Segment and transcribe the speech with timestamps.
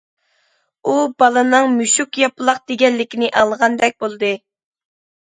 [0.85, 4.33] ئۇ بالىنىڭ« مۈشۈك ياپىلاق» دېگەنلىكىنى ئاڭلىغاندەك بولدى.